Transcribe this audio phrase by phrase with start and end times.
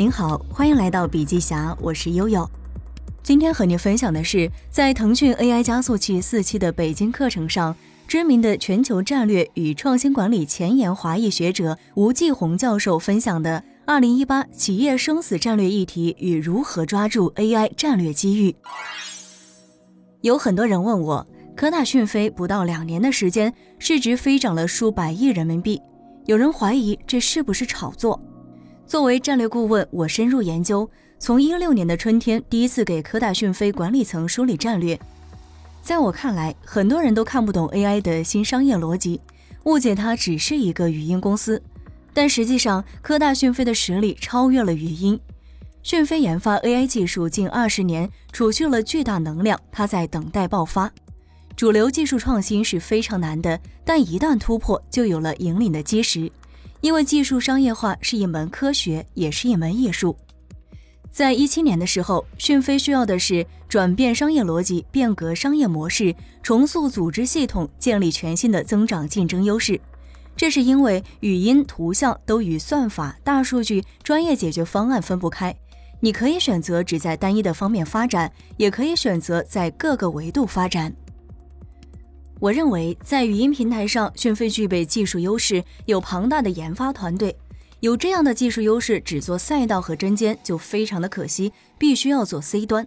[0.00, 2.50] 您好，欢迎来到笔记侠，我是悠悠。
[3.22, 7.76] 今天和您分享的是，在腾讯 AI 加速器四期的北京课程上，
[8.08, 18.56] 知名的全球战略与创新管理前沿华裔学者吴继红教授分享的“二零一八企业生死战略议题与如何抓住 AI 战略机遇”。
[20.22, 25.78] 有很多人问我，科大讯飞不到两年的时间，市值飞涨了数百亿人民币，
[26.24, 28.18] 有人怀疑这是不是炒作？
[28.90, 30.90] 作为战略顾问，我深入研究，
[31.20, 34.98] 从一六年的春天第一次给科大讯飞管理层梳理战略。
[35.80, 39.20] 在我看来，很多人都看不懂 AI 的新商业逻辑，
[39.62, 41.62] 误解它只是一个语音公司。
[42.12, 45.20] 但实际上，科大讯飞的实力超越了语音。
[45.84, 50.90] 讯飞研发 AI 技术近二十年，储蓄了巨大能量，它在等待爆发。
[51.54, 56.28] 主流技术创新是非常难的，但一旦突破，就有了引领的基石。
[56.80, 60.16] 因为技术商业化是一门科学，也是一门艺术。
[61.10, 69.80] 在一七年的时候，讯飞需要的是转变商业逻辑、变革商业模式、重塑组织系统、建立全新的增长竞争优势。
[70.36, 75.54] 这是因为语音、图像都与算法、大数据、专业解决方案分不开。
[75.98, 80.94] 你可以选择只在单一的方面发展，也可以选择在各个维度发展。
[82.40, 87.36] 我认为，在语音平台上，讯飞具备技术优势，有庞大的研发团队。
[87.80, 92.86] 有这样的技术优势，只做赛道和针尖就非常的可惜，必须要做 C 端。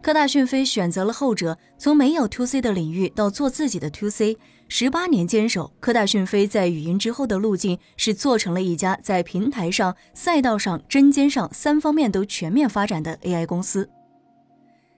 [0.00, 5.70] 科大讯飞选择了后者，从没有 To C 的领域到做自己的 To C，十八年坚守。
[5.78, 13.90] 科大讯飞在语音之后的路径是做成了一家在平台上、赛道上、针尖上三方面都全面发展的 AI 公司，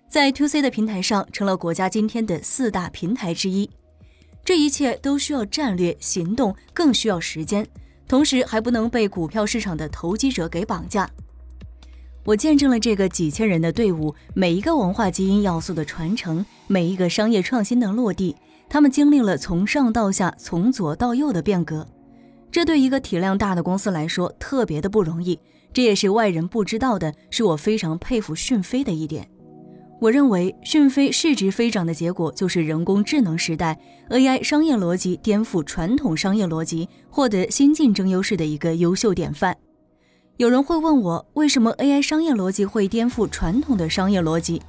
[0.08, 3.68] 在 To C 的平台上成了国家今天的四大平台之一。
[4.44, 7.66] 这一切都需要战略行动，更需要时间，
[8.06, 11.08] 同时还不能被股票市场的投机者给绑架。
[12.24, 18.36] 我见证了这个几千人的队伍，每一个文化基因要素的传承，每一个商业创新的落地，
[18.68, 21.86] 他们经历了从上到下、从左到右的变革。
[22.50, 25.38] 这对一个体量大的公司来说特别的不容易，
[25.72, 29.28] 这也是外人不知道的，是我非常佩服讯飞的一点。
[30.00, 33.76] 我认为讯飞市值飞涨的结果，就是人工智能时代
[34.10, 39.56] AI 商业逻辑颠覆传统商业逻辑，获得新竞争优势的一个优秀典范。
[40.36, 44.62] 有人会问我，为什么 AI 商业逻辑会颠覆传统的商业逻辑？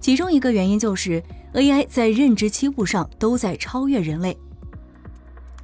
[0.00, 4.36] 其中一个原因就是 AI 在认知七步上都在超越人类。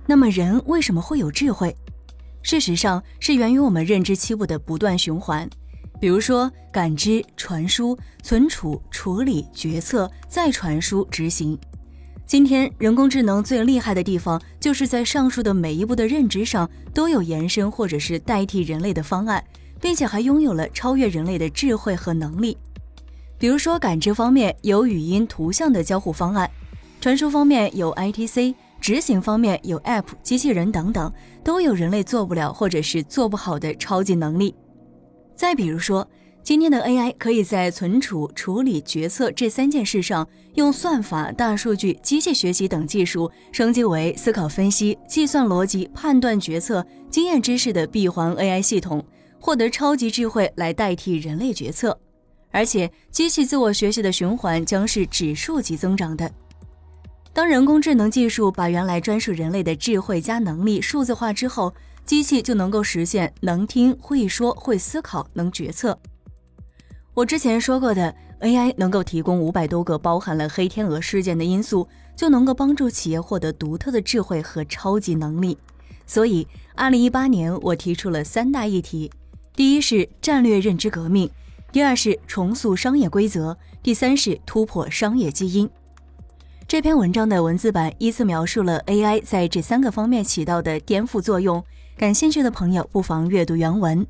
[0.06, 1.76] 那么人为什么会有智慧？
[2.42, 5.50] 事实上是源于我们认知七步的不断循环。
[6.00, 11.56] 比如说，感知、传输、存储、处理、决策、再传输、执行。
[12.26, 19.44] 今天，人工智能最厉害的地方，就是在上述的每一步的认知上，都有延伸或者是代替人类的方案，
[19.78, 22.56] 并且还拥有了超越人类的智慧和能力。
[23.36, 26.48] 比如说，感知方面有语音、图像的交互方案；
[26.98, 31.12] 传输方面有 ITC；执行方面有 App、机器人等等，
[31.44, 34.54] 都有人类做不了或者是做不好的超级能力。
[35.40, 36.06] 再比如说，
[36.42, 49.02] 今天的 AI 可以在存储、处理、决策这三件事上，用算法、大数据、机器学习等技术升级为思考、分析、计算逻辑、判断、决策、经验知识的闭环 AI 系统，
[49.40, 51.98] 获得超级智慧来代替人类决策。
[52.50, 56.30] 而且，机器自我学习的循环将是指数级增长的。
[57.32, 61.72] 当人工智能技术把原来专属人类的智慧加能力数字化之后，
[62.04, 65.96] 机器就能够实现能听、会说、会思考、能决策。
[67.14, 75.56] 我之前说过的，AI 能够提供五百多个包含了黑天鹅事件的因素，就能够帮助企业获得独特的智慧和超级能力。
[76.06, 79.10] 所以，二零一八年我提出了三大议题：
[79.54, 81.30] 第一是战略认知革命，
[81.70, 85.70] 第二是重塑商业规则，第三是突破商业基因。
[86.70, 91.60] 这篇文章的文字版依次描述了 AI 在这三个方面起到的颠覆作用。
[91.98, 94.06] 感兴趣的朋友不妨阅读原文。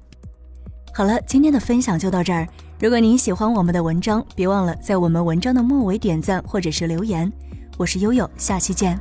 [0.93, 2.47] 好了，今天的分享就到这儿。
[2.79, 7.33] 如果您喜欢我们的文章，别忘了在我们文章的末尾点赞或者是留言。
[7.79, 8.99] 我是悠悠，下期见。